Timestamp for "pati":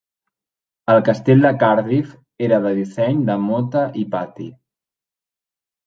4.17-4.53